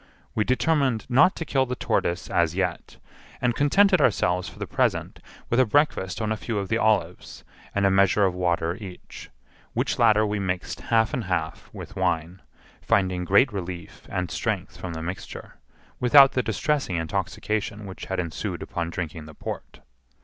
We 0.33 0.43
determined 0.43 1.05
not 1.09 1.35
to 1.35 1.45
kill 1.45 1.67
the 1.67 1.75
tortoise 1.75 2.27
as 2.27 2.55
yet, 2.55 2.97
and 3.39 3.53
contented 3.53 4.01
ourselves 4.01 4.49
for 4.49 4.57
the 4.57 4.65
present 4.65 5.19
with 5.47 5.59
a 5.59 5.65
breakfast 5.67 6.19
on 6.23 6.31
a 6.31 6.37
few 6.37 6.57
of 6.57 6.69
the 6.69 6.79
olives, 6.79 7.43
and 7.75 7.85
a 7.85 7.91
measure 7.91 8.25
of 8.25 8.33
water 8.33 8.75
each, 8.77 9.29
which 9.73 9.99
latter 9.99 10.25
we 10.25 10.39
mixed 10.39 10.81
half 10.89 11.13
and 11.13 11.25
half, 11.25 11.69
with 11.71 11.95
wine, 11.95 12.41
finding 12.81 13.25
great 13.25 13.53
relief 13.53 14.07
and 14.09 14.31
strength 14.31 14.75
from 14.75 14.93
the 14.93 15.03
mixture, 15.03 15.57
without 15.99 16.31
the 16.31 16.41
distressing 16.41 16.95
intoxication 16.95 17.85
which 17.85 18.05
had 18.05 18.19
ensued 18.19 18.63
upon 18.63 18.89
drinking 18.89 19.25
the 19.27 19.35
port. 19.35 19.81